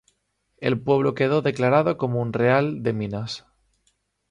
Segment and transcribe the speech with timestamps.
[0.57, 3.45] El pueblo quedó declarado como un "real de minas".